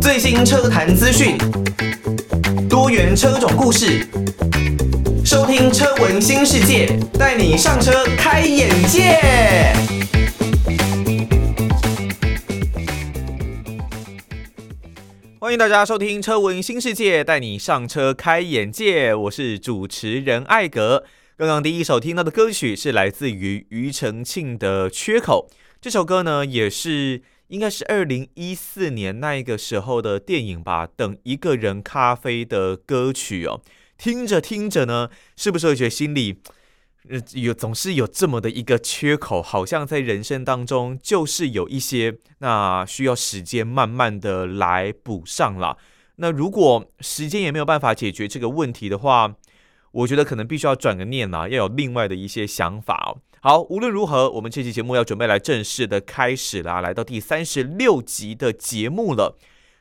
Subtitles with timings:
[0.00, 1.38] 最新车坛资讯，
[2.68, 4.04] 多元车种故事，
[5.24, 9.18] 收听车闻新世界，带你上车开眼界。
[15.38, 19.14] 欢迎大家收听车闻新世界，带你上车开眼界。
[19.14, 21.04] 我是主持人艾格。
[21.42, 25.48] 刚刚第一首听到的歌曲是来自于庾澄庆的《缺口》，
[25.80, 27.22] 这首歌呢也是。
[27.48, 33.60] 应该是二零一四年那个时候的电影吧，《等一个人咖啡》的歌曲哦，
[33.98, 36.38] 听着听着呢，是不是会觉得心里
[37.34, 45.76] 有总是有这么的一个缺口，好像在人生当中就是有一些那需要时间慢慢的来补上了。
[46.16, 49.34] 那如果时间也没有办法解决这个问题的话，
[49.92, 53.20] 我觉得可能必须要转个念啦，要有另外的一些想法哦。
[53.40, 59.36] 好，无论如何，我们这期节目要准备来正式的开始了，来到第三十六集的节目了。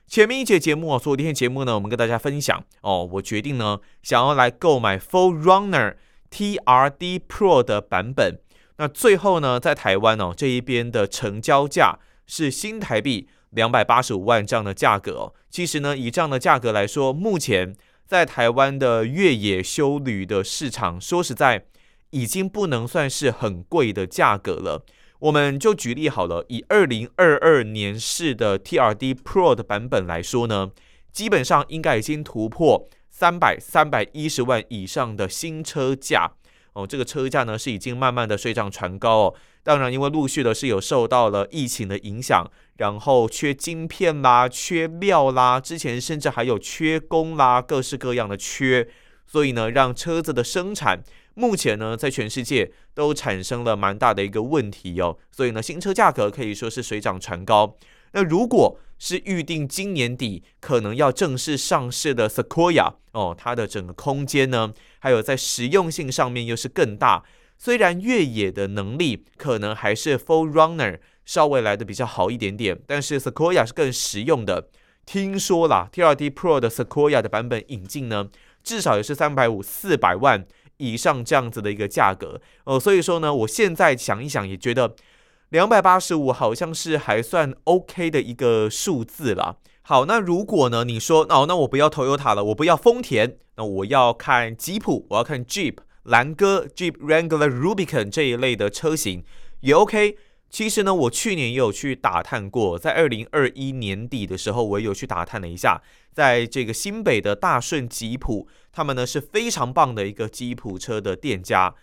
[0.07, 5.95] 前面一节节目啊，昨天节目呢，我们跟大家分享哦，我决定呢，想要来购买 4Runner
[6.29, 8.39] TRD Pro 的版本。
[8.77, 15.33] 那最后呢，在台湾哦这一边的成交价是新台币两百八十五万这样的价格哦。
[15.49, 17.75] 其实呢，以这样的价格来说，目前
[18.11, 21.63] 在台湾的越野修旅的市场，说实在。
[22.09, 24.83] 已经不能算是很贵的价格了。
[25.19, 30.71] 我们就举例好了，以二零二二年式的 TRD Pro 的版本来说呢，
[31.13, 36.33] 基本上应该已经突破三百三百一十万以上的新车价
[36.73, 36.85] 哦。
[36.87, 39.35] 这个车价呢是已经慢慢的水涨船高哦。
[39.63, 48.87] 当然，因为陆续的是有受到了疫情的影响，然后缺晶片啦、缺料啦，之前甚至还有缺工啦，各式各样的缺，
[49.27, 51.03] 所以呢，让车子的生产。
[51.33, 57.77] 目前呢，在全世界都产生了蛮大的一个问题哦，所以呢，新车价格可以说是水涨船高。
[58.13, 67.23] 那如果是预定今年底可能要正式上市的 Sequoia 哦，它的整个空间呢，还有在实用性上面又是更大。
[67.57, 74.69] 虽然越野的能力可能还是 4Runner 稍微来的比较好一点点，但是 Sequoia 是更实用的。
[75.05, 78.29] 听说啦，TRD Pro 的 Sequoia 的版本引进呢，
[78.63, 80.45] 至少也是三百五四百万。
[80.77, 84.95] 以上这样子的一个价格哦，所以说呢，我现在想一想也觉得
[85.51, 89.57] 两百八十五好像是还算 OK 的一个数字了。
[89.81, 99.25] 好，那如果呢，你说哦，那我不要 Toyota 了，我不要丰田，那我要看吉普，我要看 Jeep 兰哥、Jeep Wrangler Rubicon 这一类的车型
[99.59, 100.15] 也 OK。
[100.49, 105.81] 其实呢，我去年也有去打探过，在二零二一年底的时候，我也有去打探了一下，
[106.13, 111.75] 在这个新北的大顺吉普，他们呢是非常棒的一个吉普车的店家。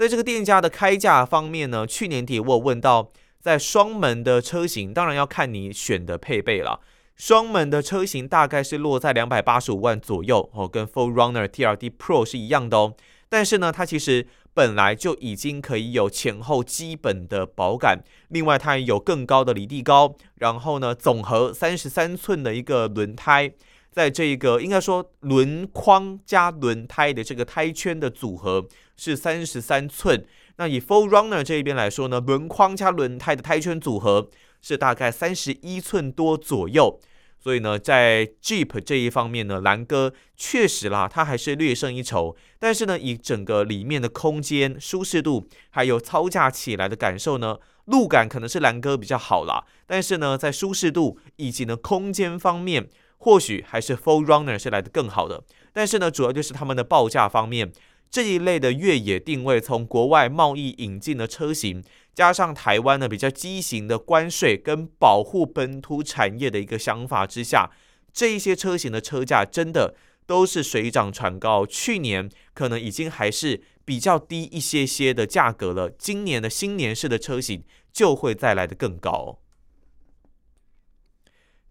[0.00, 6.80] 在这个店家的开价方面呢，去年底我有问到，在双门的车型，当然要看你选的配备了，
[7.16, 12.94] 双门的车型大概是落在两百八十五万左右哦，跟 4Runner TRD Pro 是一样的哦。
[13.28, 23.52] 但是呢，它其实本来就已经可以有前后基本的保感，另外它也有更高的离地高，然后呢，总和三十三寸的一个轮胎，
[24.00, 28.66] 在这一个应该说轮框加轮胎的这个胎圈的组合
[28.96, 30.24] 是三十三寸。
[30.56, 34.30] 那以 Full Runner 这一边来说呢，轮框加轮胎的胎圈组合
[34.62, 36.98] 是大概三十一寸多左右。
[37.42, 42.34] 所以呢，在 Jeep 这一方面呢，兰哥确实啦，它还是略胜一筹。
[42.58, 49.64] 但是呢，以整个里面的空间、舒适度，还有操驾起来的感受呢，路感可能是兰哥比较好啦。
[49.86, 52.88] 但是呢，在舒适度以及呢空间方面，
[53.20, 55.44] 或许还是 Full Runner 是来的更好的。
[55.72, 57.72] 但是呢，主要就是他们的报价方面。
[58.10, 61.80] 这一类的越野定位，从国外贸易引进的车型，
[62.12, 67.70] 加上台湾的比较畸形的关税跟保护本土产业的一个想法之下，
[68.12, 69.94] 这一些车型的车价真的
[70.26, 71.64] 都是水涨船高。
[71.64, 77.62] 去年可能已经还是比较低一些些的价格了，今年的新年式的车型
[77.92, 79.38] 就会再来的更高。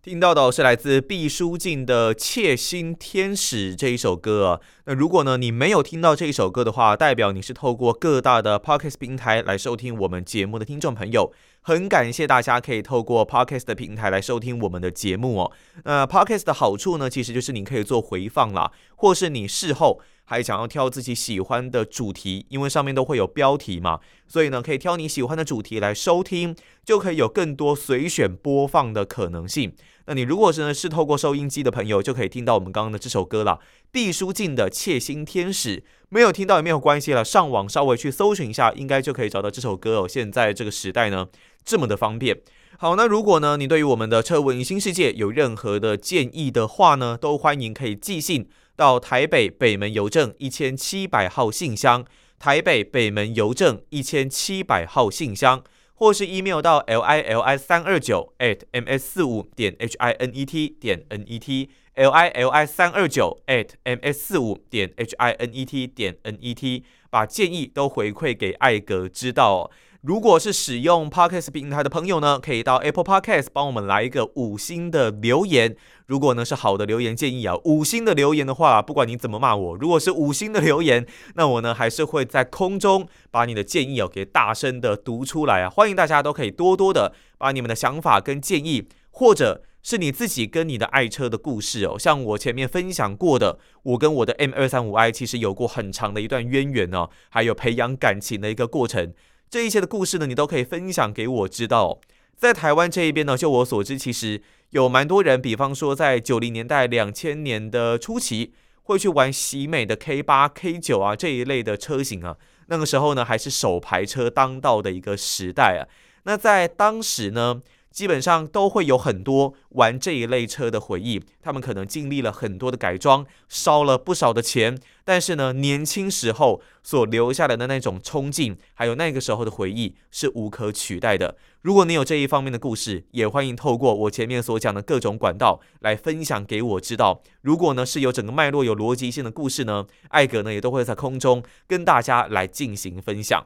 [0.01, 4.61] 听到的是来自毕书尽的《窃心天使》这一首歌。
[4.85, 11.33] 那如果呢，你没有听到这一首歌的话，代表你是透过各大的 Podcast 平台来收听我们节目的听众朋友。
[11.69, 15.51] 很感谢大家可以透过 Podcast 的平台来收听我们的节目哦。
[15.83, 29.71] 那 Podcast 的好处呢，其实就是你可以做回放啦，或是你事后还想要挑自己喜欢的主题，因为上面都会有标题嘛，所以呢，可以挑你喜欢的主题来收听，就可以有更多随选播放的可能性。
[30.09, 33.59] 那你如果是呢是透过收音机的朋友，就可以听到我们刚刚的这首歌了，
[33.91, 35.77] 毕书尽的《窃心天使》。
[36.09, 40.07] 没有听到也没有关系了，上网稍微去搜寻一下，应该就可以找到这首歌哦。
[40.07, 41.27] 现在这个时代呢，
[41.63, 42.41] 这么的方便。
[42.79, 52.03] 好，那如果呢你对于我们的车文新世界有任何的建议的话呢，都欢迎可以寄信到台北北门邮政一千七百号信箱，
[52.39, 55.63] 台北北门邮政一千七百号信箱。
[55.99, 60.45] 或是 email 到 l i l i 三二九 at m s 四五点 h i n e
[60.45, 65.13] t 点 n e t l i l i 三二九 at m s 四五点 h
[65.17, 69.69] i n e t 点 n e t 把建议都回馈给艾格知道。
[70.01, 75.75] 如果是使用 Podcast 平台的朋友呢，可以到 Apple Podcast 帮我们来一个五星的留言。
[76.05, 81.05] 如果呢是好的留言建议啊，五星的留言的话，不管你怎么骂我，如果是五星的留言，
[81.35, 85.69] 那我呢还是会在空中把你的建议哦给大声的读出来啊。
[85.69, 99.13] 欢迎大家都可以多多的把你们的想法跟建议，或者是你自己跟你的爱车的故事哦，像我前面分享过的，我跟我的 M 二三五 I 其实有过很长的一段渊源哦，还有培养感情的一个过程。
[99.49, 101.99] 这一切的故事呢，你都可以分享给我知道。
[102.37, 108.53] 在台湾这一边呢，就我所知，其实有蛮多人，比方说在九零年代、两千年的初期，
[108.83, 112.37] 会去玩喜美的 K 八、K 九啊这一类的车型啊。
[112.67, 115.89] 那个时候呢，还是手排车当道的一个时代啊。
[116.23, 117.59] 那在当时呢，
[117.91, 131.35] 基本上都会有很多玩这一类车的回忆，他们可能经历了很多的改装，烧了不少的钱，但是呢，年轻时候所留下来的那种冲劲，还有那个时候的回忆是无可取代的。
[131.61, 137.21] 如果你有这一方面的故事，也欢迎透过我前面所讲的各种管道来分享给我知道。
[137.41, 143.45] 如果呢是有整个脉络、有逻辑性的故事呢，艾格呢也都会在空中跟大家来进行分享。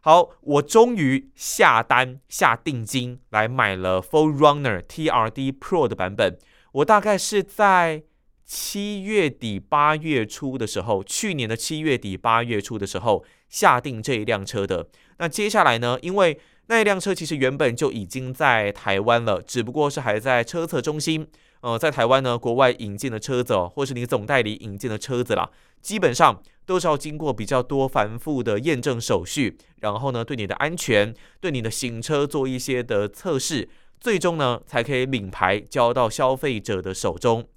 [0.00, 6.38] 好，我终于下单下定金来买了 4Runner TRD Pro 的版本。
[6.72, 8.04] 我大概是在
[8.44, 14.88] 七月底八月初的时候，去年的七月底八月初的时候下定这一辆车的。
[15.18, 21.26] 那接下来呢，因为那一辆车其实原本就已经在台湾了，只不过是还在车测中心。
[21.60, 25.50] 呃，在台湾呢，国外引进的车子哦，或是你总代理引进的车子啦，
[25.80, 26.42] 基本上。
[26.68, 33.66] 都是要经过比较多繁复的验证手续，然后呢，对你的安全、对你的行车做一些的测试，
[33.98, 37.48] 最终呢，才可以领牌交到消费者的手中。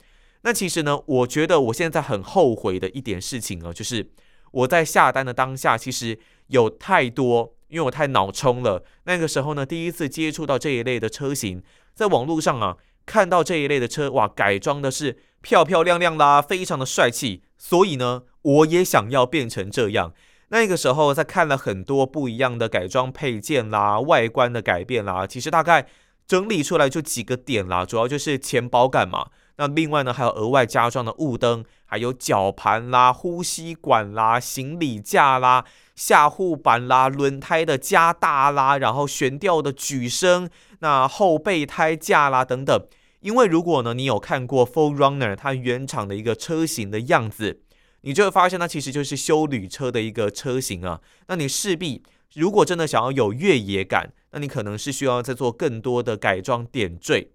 [0.44, 4.10] 那其实呢，我觉得我现在很后悔的一点事情啊，就是
[4.54, 6.18] 我在下单的当下，其实
[6.48, 8.82] 有太多，因为我太脑冲了。
[9.04, 11.62] 那个时候呢，第一次接触到这一类的车型，
[11.94, 18.24] 在网络上啊，看到这一类的车，哇，改装的是漂漂亮亮啦，非常的帅气，所以呢。
[18.44, 20.16] 我也想要变成这样。
[20.50, 25.86] 那个时候，在看了很多不一样的改装配件啦、外观的改变啦，其实大概
[26.26, 29.28] 整理出来就几个点啦，主要就是前保感嘛。
[29.58, 35.66] 那另外呢，还有额外加装的雾灯，还有绞盘啦、呼吸管啦、行李架啦、
[35.96, 40.50] 下护板啦、轮胎的加大啦，然后悬吊的举升、
[40.80, 42.88] 那后备胎架啦等等。
[43.20, 47.62] 因为如果呢，你有看过 4Runner 它原厂的一个车型的样子。
[48.04, 51.00] 你就会发现，它其实就是休旅车的一个车型啊。
[51.28, 52.02] 那你势必，
[52.34, 57.30] 如果真的想要有越野感，那你可能是需要再做更多的改装点缀。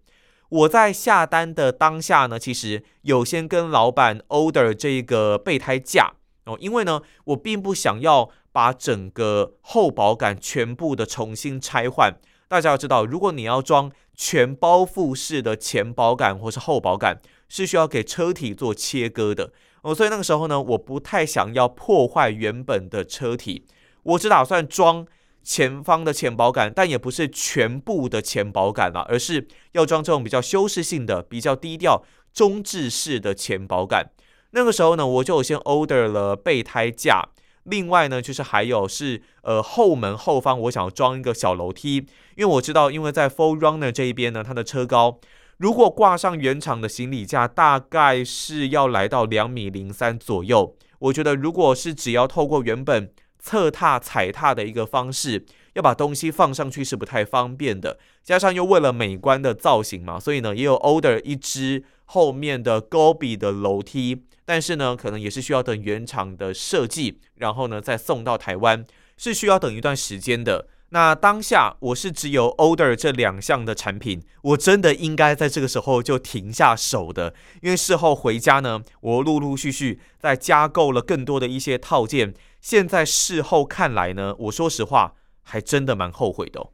[0.49, 6.15] 我在下单的当下呢，其实有先跟老板 order 这个备胎架
[6.45, 12.15] 哦，因为呢，我并不想要把整个后保杆全部的重新拆换。
[12.49, 19.53] 大家要知道，如果你要装全包覆式的前保杆或是后保杆，是需要给车体做切割的。
[19.83, 23.67] 哦，所以那个时候呢，我不太想要破坏原本的车体，
[24.05, 25.05] 我只打算装
[25.47, 34.11] 前方的前保杆，但也不是全部的前保杆了，而是要装这种比较修饰性的、比较低调、中置式的前保杆。
[34.51, 37.29] 那个时候呢，我就先 order 了备胎架，
[37.63, 45.21] 另外呢，就是还有是呃后门后方，我想要装一个小楼梯，因为我知道，因为在 Full Runner 这一边呢，它的车高。
[45.59, 50.77] 如果挂上原厂的行李架，大概是要来到两米零三左右。
[50.99, 53.11] 我觉得，如果是只要透过原本
[53.47, 57.97] 侧踏踩踏的一个方式，要把东西放上去是不太方便的。
[58.25, 64.25] 加上又为了美观的造型嘛，所以呢，也有 order 一只后面的 Gobi 的楼梯。
[64.45, 68.85] 但是呢，可能也是需要等原厂的设计，然后呢再送到台湾，
[69.17, 70.67] 是需要等一段时间的。
[70.91, 82.33] 那当下我是只有 order 这两项的产品，我真的应该在这个时候就停下手的，因为事后回家呢，我陆陆续续在加购了更多的一些套件。
[82.61, 86.69] 现在事后看来呢，我说实话还真的蛮后悔的。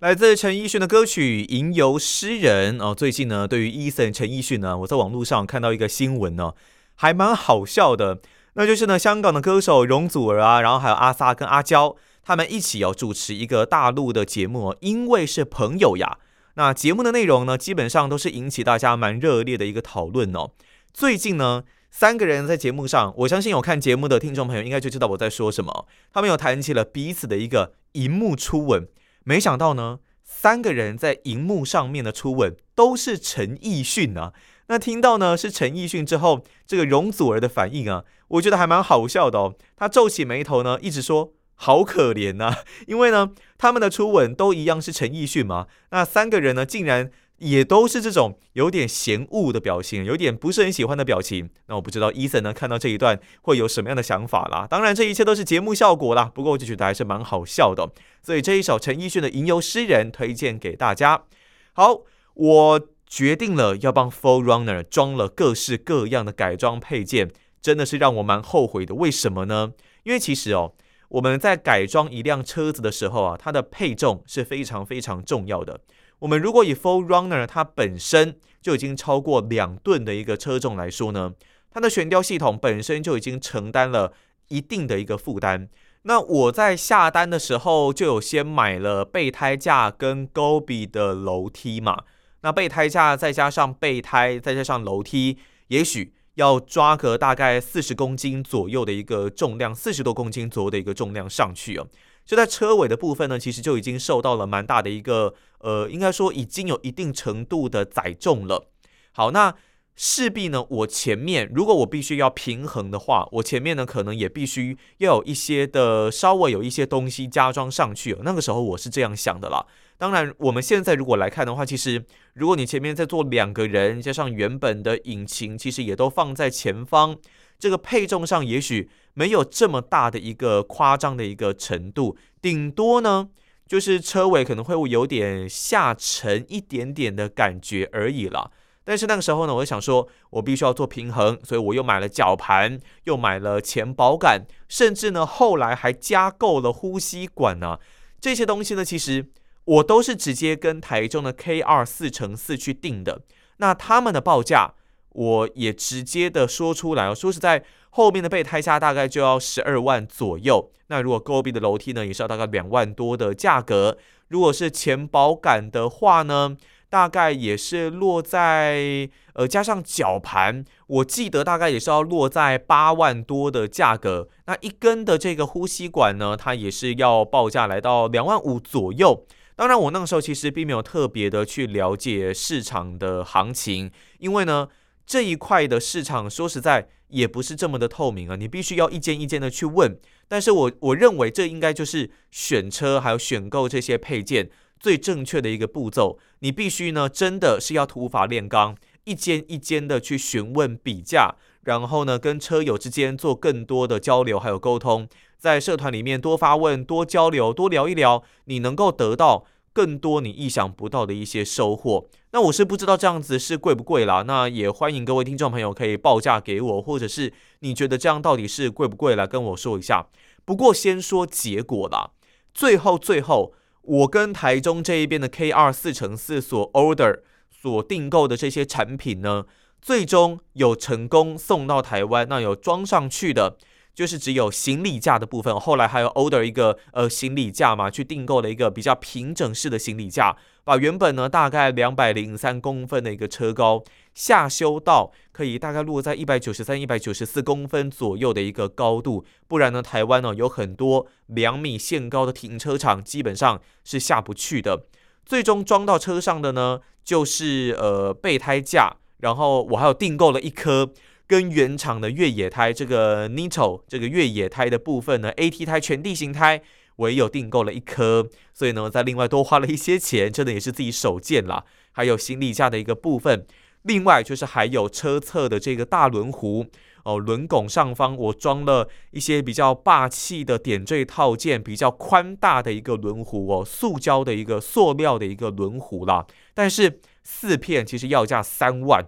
[0.00, 2.94] 来自陈奕迅的歌曲《吟游诗人》哦。
[2.94, 6.54] 最近呢，对于 Eason 陈奕迅呢，我在网络上看到一个新闻呢，
[6.96, 8.20] 还蛮好笑的。
[8.54, 16.18] 那就是呢，香港的歌手容祖儿啊，然后还有阿 Sa 跟阿娇，他们一起要主持一个大陆的节目，因为是朋友呀。
[16.54, 20.50] 那节目的内容呢，基本上都是引起大家蛮热烈的一个讨论哦。
[20.92, 25.86] 最近呢，三个人在节目上，我相信有看节目的听众朋友应该就知道我在说什么。
[26.12, 28.86] 他们有谈起了彼此的一个荧幕初吻。
[29.24, 34.34] 没想到呢，三个人在荧幕上面的初吻都是陈奕迅啊。
[34.66, 39.54] 那听到呢是陈奕迅之后，这个容祖儿的反应啊，我觉得还蛮好笑的哦。
[39.76, 42.52] 他皱起眉头呢，一直说好可怜呐，
[42.86, 45.68] 因为呢他们的初吻都一样是陈奕迅嘛。
[45.90, 47.10] 那三个人呢，竟然。
[47.38, 51.50] 也都是这种有点嫌恶的表情，有点不是很喜欢的表情。
[51.66, 54.64] 那我不知道 Eason 呢看到这一段会有什么样的想法啦。
[54.70, 56.30] 当然，这一切都是节目效果啦。
[56.32, 57.90] 不过我就觉得还是蛮好笑的。
[58.22, 61.24] 所以这一首陈奕迅的《吟游诗人》推荐给大家。
[61.72, 62.02] 好，
[62.34, 68.94] 我决定了要帮 4Runner 装了各式各样的改装配件，真的是让我蛮后悔的。
[68.94, 69.72] 为什么呢？
[70.04, 70.74] 因为其实哦，
[71.12, 75.80] 我们在改装一辆车子的时候啊，它的配重是非常非常重要的。
[76.20, 81.34] 我们如果以 Full Runner 它本身就已经超过两吨的一个车重来说呢，
[81.70, 84.14] 它的悬吊系统本身就已经承担了
[84.48, 85.68] 一定的一个负担。
[86.04, 92.04] 那我在下单的时候就有先买了备胎架跟 Gobi 的楼梯嘛。
[92.40, 95.36] 那备胎架再加上备胎再加上楼梯，
[95.68, 101.86] 也许要抓个大概四十公斤左右的一个重量，四十多公斤左右的一个重量上去哦。
[102.24, 108.70] 就在车尾的部分呢，其实就已经受到了蛮大的一个，呃，应该说已经有一定程度的载重了。
[109.10, 109.54] 好，那
[109.96, 118.16] 势必呢，我前面如果我必须要平衡的话，我前面呢可能也必须要有一些的稍微有一些东西加装上去。
[118.22, 119.66] 那个时候我是这样想的啦。
[120.02, 122.04] 当然，我们现在如果来看的话，其实
[122.34, 127.16] 如果你前面在坐两个人，加上原本的引擎，其实也都放在前方。
[127.56, 133.28] 这个配重上也许没有这么大的一个夸张的一个程度，顶多呢
[133.68, 138.50] 就是车尾可能会有点下沉一点点的感觉而已了。
[138.82, 147.78] 但是那个时候呢，我就想说，我必须要做平衡，所以我又买了绞盘，又买了前保杆，甚至呢后来还加购了呼吸管呢。
[148.20, 149.28] 这些东西呢，其实
[149.64, 153.22] 我都是直接跟台中的 K 二四乘四去订的。
[153.58, 154.74] 那他们的报价。
[155.14, 160.70] 我也直接的说出来哦，说实在，后面的备胎架大概就要十二万左右。
[160.86, 163.98] 那如果 Gobi 的楼梯呢，也是要大概两万多的价格。
[164.28, 166.56] 如果是前保杆的话呢，
[166.88, 174.30] 大概也是落在呃加上绞盘，我记得大概也是要落在八万多的价格。
[174.46, 179.26] 那一根的这个呼吸管呢，它也是要报价来到两万五左右。
[179.56, 184.68] 当然，我那个时候其实并没有特别的去了解市场的行情，因为呢。
[185.04, 189.98] 这一块的市场，说实在也不是这么的透明啊，你必须要一间一间的去问。
[190.28, 196.20] 但是我我认为这应该就是选车还有选购这些配件最正确的一个步骤。
[196.38, 205.08] 你必须呢，真的是要土法炼钢，一间一间的去询问比价，然后呢，跟车友之间做更多的交流还有沟通，
[205.42, 209.44] 在社团里面多发问、多交流、多聊一聊，你能够得到。
[209.74, 214.22] 更多你意想不到的一些收获，那我是不知道这样子是贵不贵啦。
[214.26, 220.06] 那也欢迎各位听众朋友可以报价给我，或者是你觉得这样到底是贵不贵来跟我说一下。
[220.44, 222.10] 不过先说结果啦，
[222.52, 227.20] 最后最后我跟台中这一边的 KR 四乘四所 order
[227.50, 229.46] 所订购的这些产品呢，
[229.80, 233.56] 最终有成功送到台湾，那有装上去的。
[233.94, 243.84] 就是只有行李架的部分，后来还有 order 一个呃行李架嘛，去订购了一个比较平整式的行李架，把原本呢大概两百零三公分的一个车高
[244.14, 254.86] 下修到可以大概落在一百九十三、一百九十四公分左右的一个高度，不然呢台湾呢有很多两米限高的停车场基本上是下不去的。
[255.26, 260.92] 最终装到车上的呢就是呃备胎架，然后我还有订购了一颗。
[261.26, 266.60] 跟原厂的越野胎，这个 Nitto 这个越野胎的部分呢，AT 胎全地形胎，
[266.96, 271.64] 我也有订购了一颗，所以呢，再另外多花了一些钱，真的也是自己手贱啦。
[271.92, 273.46] 还有行李架的一个部分，
[273.82, 276.66] 另外就是还有车侧的这个大轮毂
[277.04, 289.06] 哦，轮拱上方我装了一些比较霸气的点缀套件，比较宽大的一个轮毂哦，塑胶的一个塑料的一个轮毂啦，但是四片其实要价三万。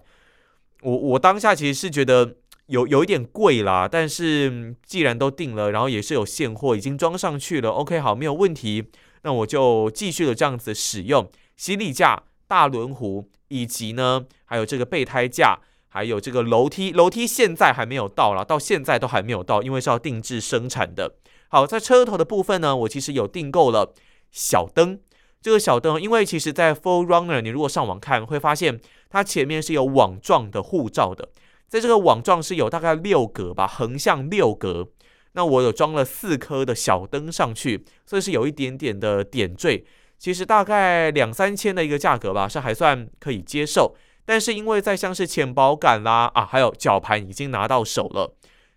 [0.85, 2.37] 我我当下其实是觉得
[2.67, 8.85] 有有一点贵啦，但是既然都订了，然后也是有现货，已经装上去了，OK，好，没有问题，
[9.23, 21.17] 那我就继续的这样子使用行李架、大轮毂，以及呢，还有这个备胎架，还有这个楼梯，楼梯现在还没有到啦，到现在都还没有到，因为是要定制生产的。
[21.49, 23.95] 好，在车头的部分呢，我其实有订购了
[24.31, 24.99] 小灯，
[25.41, 28.81] 这个小灯，因为其实在 Full Runner，你如果上网看，会发现
[29.15, 31.29] 它前面是有网状的护罩的。
[31.69, 34.89] 在这个网状是有大概六格吧，横向六格。
[35.35, 39.85] 那我有装了四颗的小灯上去，所以是有一点点的点缀。
[40.19, 43.95] 其实大概两三千的一个价格吧，是还算可以接受。
[44.25, 48.35] 但是因为在像是前保杆啦啊，还有绞盘已经拿到手了，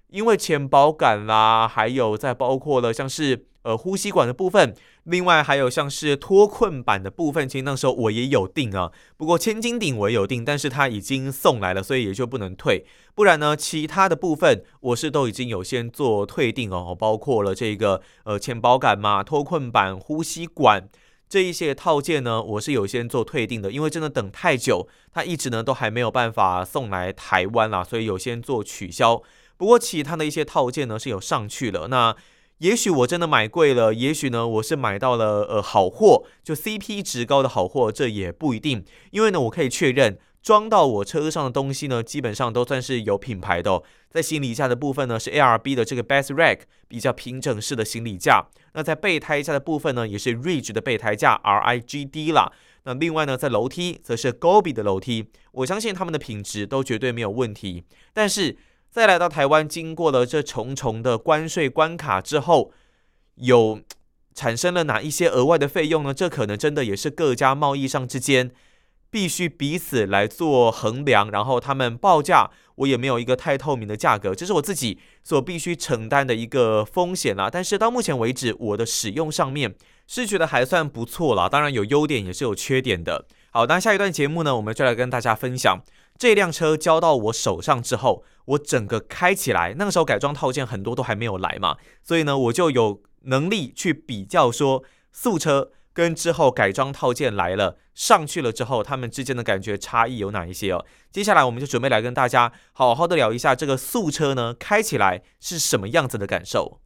[0.10, 3.48] 因为前保杆啦，还有再包括了像是。
[3.68, 8.94] 呃，呼吸管的部分，另外还有像是脱困板的部分，其实那时候我也有订啊。
[9.18, 12.86] 不过千斤顶我也有订，但是它已经送来了，所以也就不能退。
[13.14, 20.88] 不然呢，其他的部分我是都已经有先做退订哦，包括了这个呃钱包杆嘛、脱困板、呼吸管
[21.28, 29.22] 这一些套件呢，我是有先做退订的，因为真的等太久，它一直呢都还没有办法送来台湾啦，所以有先做取消。
[29.58, 32.16] 不过其他的一些套件呢是有上去了，那。
[32.60, 38.84] 也许我真的买贵了，也许呢，我是买到了呃好货，就 CP 值高的好货，这也不一定。
[39.12, 43.84] 因为呢，我可以确认装到我车上的东西呢，基本上都算是有品牌的。
[44.10, 48.48] 在行李架的部分呢，是 ARB 的这个 Best Rack 比较平整式的行李架。
[48.74, 52.52] 那在备胎架的部分呢，也是 Ridge 的备胎架 RIGD 啦。
[52.86, 57.84] 那另外呢，在楼梯则是 Gobi 的楼梯，我相信他们的品质都绝对没有问题。
[58.14, 58.58] 但是。
[58.98, 62.72] 再来到台湾，经过了这重重的关税关卡之后，
[63.36, 63.80] 有
[64.34, 66.12] 产生了哪一些额外的费用呢？
[66.12, 68.50] 这可能真的也是各家贸易商之间
[69.12, 77.52] 必须彼此来做衡量，然后他们报价，我也没有一个太透明的价格，这是我自己所必须承担的一个风险啦。
[77.52, 79.76] 但是到目前为止，我的使用上面
[80.08, 83.28] 是觉得还算不错啦，当然有优点也是有缺点的。
[83.52, 85.84] 好，那下一段节目呢，我们就来跟大家分享。
[86.18, 100.86] 这辆车交到我手上之后，我整个开起来，那个时候改装套件很多都还没有来嘛，所以呢，我就有能力去比较说素车跟之后改装套件来了上去了之后，他们之间的感觉差异有哪一些哦？
[101.12, 106.80] 接下来我们就准备来跟大家好好的聊一下这个素车呢，开起来是什么样子的感受。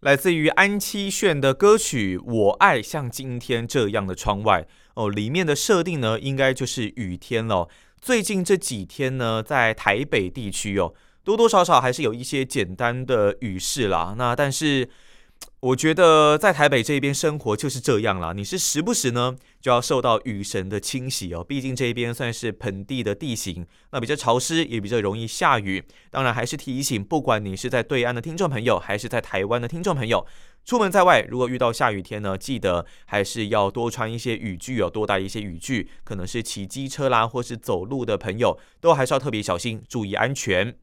[0.00, 4.62] 来自于安七炫的歌曲《我爱像今天这样的窗外》。
[4.94, 7.68] 哦，里面的设定呢，应该就是雨天了。
[8.00, 14.14] 最近这几天呢，在台北地区哦，多多少少还是有一些简单的雨势啦。
[14.16, 14.88] 那但是。
[15.60, 21.42] 我觉得在台北这边生活就是这样啦，你是时不时呢就要受到雨神的侵袭哦。
[21.42, 25.82] 毕竟这边算是盆地的地形，那比较潮湿，也比较容易下雨。
[26.10, 30.24] 当然还是提醒，不管你是在对岸的听众朋友，还是在台湾的听众朋友，
[30.64, 35.90] 出门在外如果遇到下雨天呢，记得还是要多穿一些雨具哦，多带一些雨具。
[36.04, 40.76] 可能是骑机车啦，或是走路的朋友，都还是要特别小心，注意安全。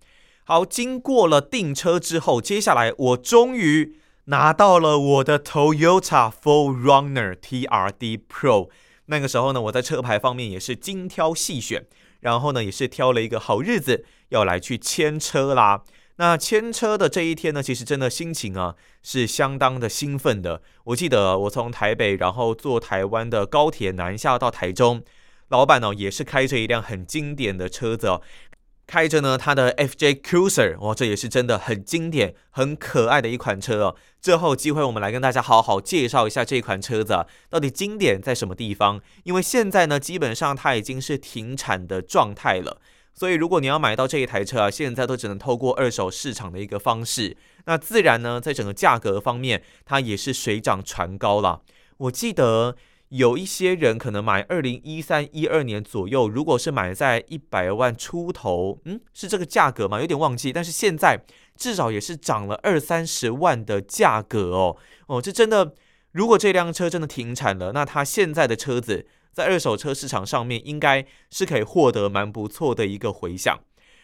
[0.46, 3.98] 好，经过了订车之后，接下来我终于。
[4.26, 8.70] 拿到了我的 Toyota 4Runner TRD Pro，
[9.08, 11.88] 那个时候呢，我在车牌方面也是精挑细选，
[12.20, 15.84] 然后呢，也是挑了一个好日子要来去签车啦。
[16.21, 20.62] 那牵车的这一天呢，其实真的心情啊是相当的兴奋的。
[20.84, 25.03] 我记得我从台北，然后坐台湾的高铁南下到台中，
[25.47, 28.21] 老板呢也是开着一辆很经典的车子哦。
[28.86, 33.95] 开着呢，他的 FJ Cruiser，哇，这也是真的很经典、很可爱的一款车哦。
[34.21, 39.01] 最后机会，我们来跟大家好好介绍一下这款车子啊到底经典在什么地方。
[39.23, 42.79] 因为现在呢，基本上它已经是停产的状态了，
[43.13, 47.38] 所以如果你要买到这一台车啊，现在都只能透过二手市场的一个方式。
[47.65, 51.62] 那自然呢，在整个价格方面，它也是水涨船高了。
[51.97, 52.76] 我记得。
[53.12, 60.00] 有一些人可能买二零一三一二年左右，如果是买在一百万出头，嗯，是这个价格吗？
[60.00, 60.54] 有点忘记。
[60.54, 61.21] 但是现在
[61.58, 64.78] 至少也是涨了二三十万的价格哦。
[65.08, 65.74] 哦，这真的，
[66.13, 73.60] 如果这辆车真的停产了，那它现在的车子在二手车市场上面应该是可以获得蛮不错的一个回响。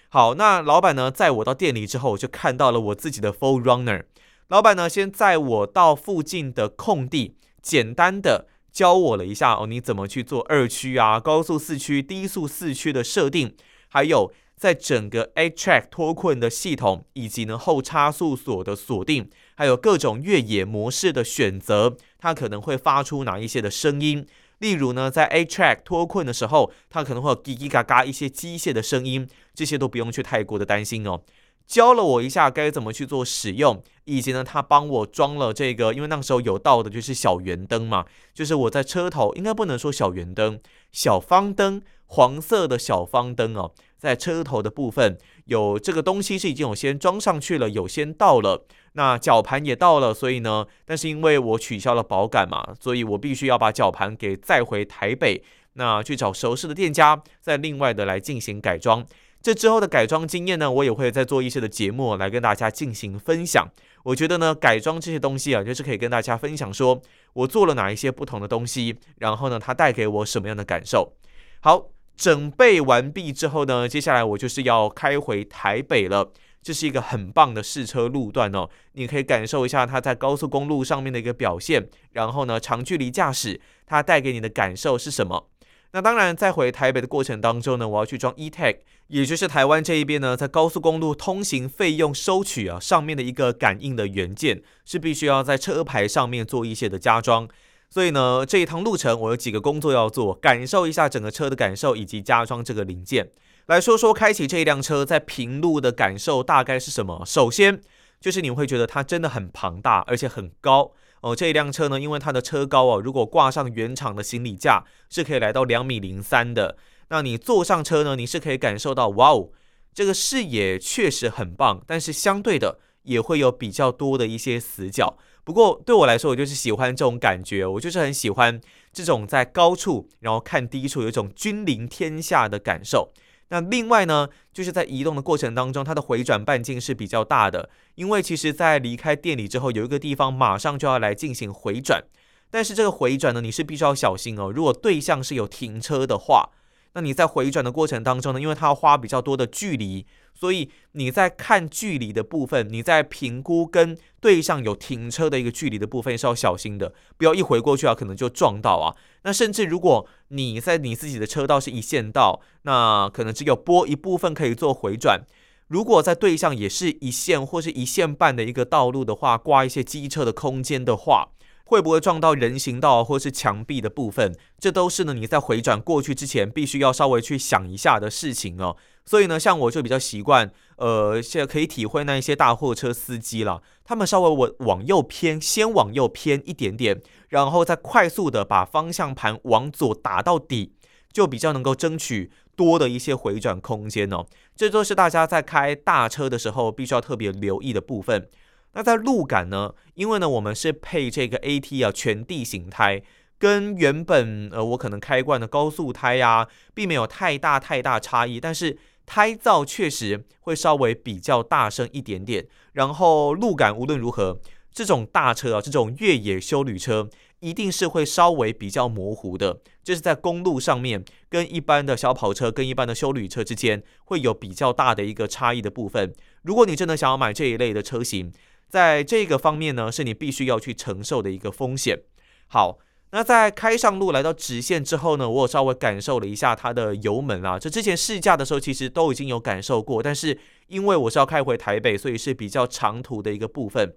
[0.09, 4.03] 好，那老板呢，在我到店里之后，我就看到了我自己的 Full Runner。
[4.47, 8.47] 老板呢，先载我到附近的空地，简单的。
[8.69, 13.55] 教我了一下哦，你怎么去做二驱啊、高速四驱、低速四驱的设定，
[13.87, 24.27] 还有在整个 A-Track 脱困的系统，以及呢后差速锁的锁定，还有各种越野模式的选择，它可能会发出哪一些的声音？
[24.59, 31.21] 例如呢，在 A-Track 脱困的时候，它可能会有叽叽嘎嘎一些机械的声音，这些都不用去太过的担心哦。
[31.67, 40.59] 教了我一下该怎么去做使用，以及呢，他帮我装了这个，因为那时候有到的就是小圆灯嘛，就是我在车头应该不能说小圆灯，
[40.93, 59.05] 小方灯，黄色的小方灯哦，在车头的部分有这个东西是已经有先装上去了，有先到了，那绞盘也到了，所以呢，但是因为我取消了保杆嘛，所以我必须要把绞盘给载回台北，那去找熟识的店家，再另外的来进行改装。
[59.39, 63.67] 这之后的改装经验呢，我也会再做一些的节目来跟大家进行分享。
[64.03, 67.01] 我觉得呢，改装这些东西啊，就是可以跟大家分享，说
[67.33, 71.13] 我做了哪一些不同的东西，然后呢，它带给我什么样的感受。
[71.61, 76.33] 好，整备完毕之后呢，接下来我就是要开回台北了。
[76.63, 81.87] 这是一个很棒的试车路段哦，你可以感受一下它在高速公路上面的一个表现。
[82.11, 85.47] 然后呢，长距离驾驶它带给你的感受是什么？
[85.91, 97.47] 那当然，在回台北的过程当中呢，我要去装 eTag，也就是台湾这一边呢，在高速公路通行费用收取啊上面的一个感应的元件，是必须要在车牌上面做一些的加装。
[97.89, 103.31] 所以呢，这一趟路程我有几个工作要做，感受一下整个车的感受，以及加装这个零件。
[103.67, 107.23] 来说说开启这一辆车在平路的感受大概是什么？
[107.25, 107.81] 首先
[108.19, 110.91] 就是你会觉得它真的很庞大，而且很高。
[111.21, 116.77] 哦，这一辆车呢，因为它的车高哦，如果挂上原厂的行李架，是可以来到两米零三的。
[117.09, 119.49] 那你坐上车呢，你是可以感受到，哇哦，
[119.93, 125.17] 这个视野确实很棒，但是相对的也会有比较多的一些死角。
[125.47, 128.59] 不过对我来说，我就是喜欢这种感觉，我就是很喜欢
[128.91, 133.13] 这种在高处然后看低处，有一种君临天下的感受。
[133.47, 142.03] 那另外呢，就是在移动的过程当中，它的回转半径是比较大的，因为其实在离开店里之后，有一个地方马上就要来进行回转，
[142.51, 144.51] 但是这个回转呢，你是必须要小心哦。
[144.53, 146.49] 如果对向是有停车的话，
[146.91, 150.05] 那你在回转的过程当中呢，因为它要花比较多的距离。
[150.39, 158.95] 所以你在看距离的部分，你在评估跟对向有停车的一个距离的部分是要小心的，不要一回过去啊，可能就撞到啊。
[159.23, 165.21] 那甚至如果你在你自己的车道是一线道，那可能只有拨一部分可以做回转。
[165.67, 171.29] 如果在对向也是一线或是一线半的一个道路的话，挂一些机车的空间的话，
[171.65, 174.33] 会不会撞到人行道或是墙壁的部分？
[174.59, 178.77] 这都是呢你在回转过去之前必须要稍微去想一下的事情哦。
[179.07, 190.73] 所以呢，像我就比较习惯，呃，现在可以体会那一些大货车司机了，他们稍微往往右偏，先往右偏一点点，然后再快速的把方向盘往左打到底，
[191.13, 194.25] 就比较能够争取多的一些回转空间哦。
[194.57, 198.27] 这都是大家在开大车的时候必须要特别留意的部分。
[198.73, 203.01] 那在路感呢，因为呢我们是配这个 AT 啊全地形胎。
[203.39, 208.75] 跟原本呃我可能开惯的高速胎呀、并没有太大太大差异，但是
[209.07, 212.45] 胎噪确实会稍微比较大声一点点。
[212.73, 214.39] 然后路感无论如何，
[214.71, 226.13] 这种大车啊，这种越野休旅车，一定是会稍微比较模糊的，就是在公路上面跟一般的小跑车跟一般的休旅车之间会有比较大的一个差异的部分。
[226.43, 228.31] 如果你真的想要买这一类的车型，
[228.69, 232.01] 在这个方面呢，是你必须要去承受的一个风险。
[232.47, 232.77] 好。
[233.11, 237.57] 那在开上路来到直线之后呢，我有稍微感受了一下它的油门啊。
[237.57, 243.93] 这之前试驾的时候其实都已经有感受过，但是因为我是要开回台北，所以是比较长途的一个部分。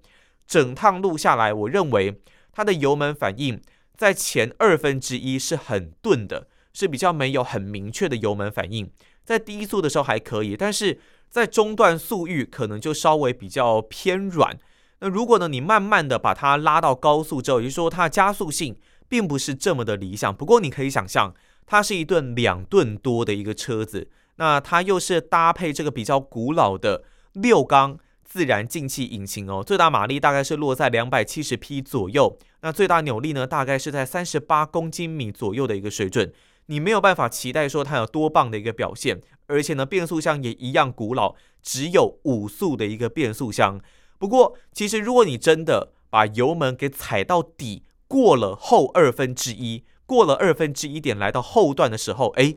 [0.46, 2.20] 整趟路下来，我认为
[2.52, 3.60] 它的油门反应
[3.96, 8.88] 在前二分之一是很钝的，是比较没有很明确的油门反应。
[9.24, 14.56] 在低速的时候还可以，但是在中段速域可能就稍微比较偏软。
[15.00, 18.76] 那如果呢，你慢慢的把它拉到高速之后，也就是说它的加速性。
[19.10, 21.34] 并不是这么的理想，不过你可以想象，
[21.66, 36.32] 它是一吨两吨多的一个车子，那它又是搭配这个比较古老的六缸自然进气引擎哦，最大马力大概是落在两百七十匹左右，那最大扭力呢，大概是在三十八公斤米左右的一个水准，
[36.66, 43.80] 你没有办法期待说它有多棒的一个表现，而且呢，变速箱也一样古老，只有五速的一个变速箱。
[44.18, 52.56] 不过，其实如果你真的把油门给踩到底，过了后二分之一，过了二分之一点，来到后段的时候，哎，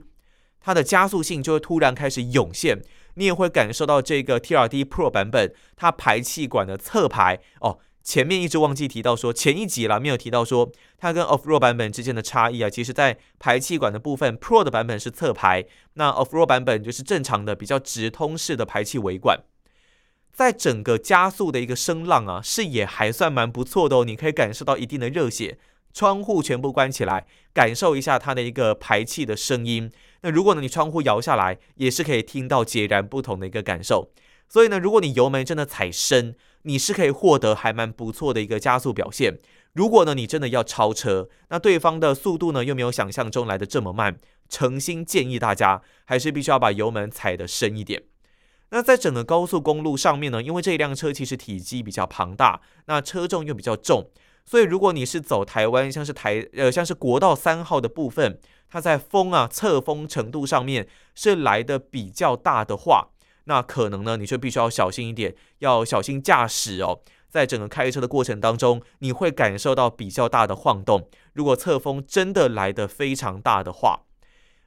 [0.59, 2.81] 它的加速性就会突然开始涌现，
[3.13, 7.77] 你也会感受到这个 TRD Pro 版本它排气管的侧排哦。
[8.01, 12.69] 前面一直忘记提到说，前一集啦没有提到说它跟 Off Road 版本之间的差异啊。
[12.69, 19.39] 其实，在排气管的部分，Pro 的版本是侧排，那 Off Road 版本就是正常的比较直通式的排气尾管。
[20.33, 25.59] 在整个加速的一个声浪啊，视野还算蛮不错的哦，你可以感受到一定的热血，
[25.93, 29.91] 窗户全部关起来，感受一下它的一个排气的声音。
[30.21, 34.11] 那如果呢，你窗户摇下来，也是可以听到截然不同的一个感受。
[34.49, 39.39] 所以呢，如果你油门真的踩深，你是可以获得还蛮不错的一个加速表现。
[39.73, 44.17] 如果呢，你真的要超车，那对方的速度呢又没有想象中来的这么慢，
[44.49, 48.03] 诚心建议大家还是必须要把油门踩得深一点。
[48.73, 54.09] 那在整个高速公路上面呢，因为这一辆车其实体积比较庞大，那车重又比较重，
[54.45, 63.09] 所以如果你是走台湾，像是台呃像是国道三号的部分，它在风啊侧风程度上面是来的比较大的话，
[63.43, 67.01] 那可能呢你就必须要小心一点，要小心驾驶哦。
[67.29, 71.07] 在整个开车的过程当中，你会感受到比较大的晃动。
[71.33, 74.01] 如果侧风真的来的非常大的话，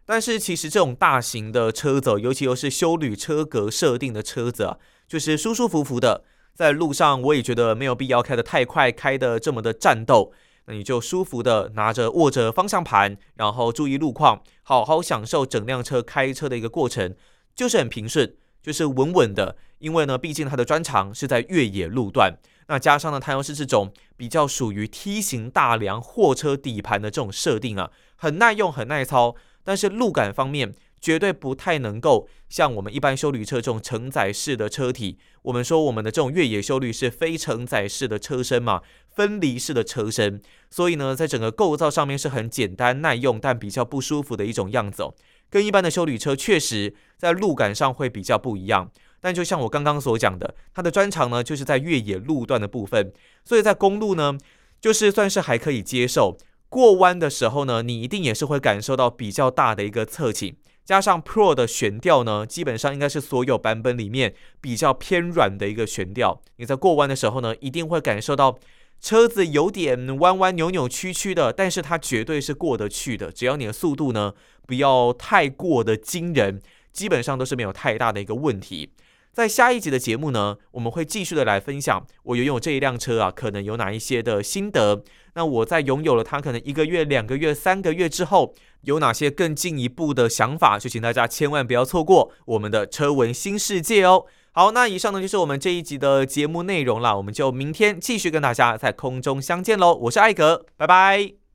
[0.06, 6.22] 但是其实这种大型的车子，尤其又是休旅车格设定的车子啊，就是舒舒服服的
[6.54, 10.32] 在路上，我也觉得没有必要开得太快，开得这么的战斗。
[10.66, 17.14] 那你就舒服的拿着握着方向盘，然后注意路况，好好享受整辆车开车的一个过程，
[17.54, 19.56] 就是很平顺，就是稳稳的。
[19.78, 22.38] 因为呢，毕竟它的专长是在越野路段。
[22.68, 29.34] 那加上呢，它又是这种比较属于梯形大梁货车底盘的这种设定啊，很耐用，很耐操。
[29.66, 35.18] 但是路感方面，绝对不太能够像我们一般修旅车这种承载式的车体。
[35.42, 38.82] 我们说我们的这种越野修旅是非承载式的车身嘛，
[39.16, 40.40] 分离式的车身。
[40.70, 45.14] 所以呢，在整个构造上面是很简单耐用，但比较不舒服的一种样子哦。
[45.50, 48.88] 跟一般的修旅车确实在路感上会比较不一样。
[49.20, 54.38] 但就像我刚刚所讲的，它的专长呢，就是在越野路段的部分，所以在公路呢，
[54.80, 56.36] 就是算是还可以接受。
[56.68, 66.40] 过弯的时候呢，你一定也是会感受到比较大的一个侧倾，加上 Pro 的悬吊呢，基本上应该是所有版本里面比较偏软的一个悬吊。
[66.56, 68.58] 你在过弯的时候呢，一定会感受到
[69.00, 74.34] 车子有点弯弯扭扭曲曲的，但是它绝对是过得去的，只要你的速度呢，
[74.66, 76.60] 不要太过的惊人，
[76.92, 78.90] 基本上都是没有太大的一个问题。
[79.36, 85.04] 在下一集的节目呢，我们会继续的来分享我拥有这一辆车啊，可能有哪一些的心得。
[85.34, 90.78] 那我在拥有了它可能一个月、两个月、三个月之后，有哪些更进一步的想法？
[90.78, 94.24] 就请大家千万不要错过我们的车闻新世界哦。
[94.52, 99.94] 好，那以上呢就是我们这一集的节目内容了，我们就明天继续跟大家在空中相见喽。
[99.96, 101.45] 我是艾格，拜拜。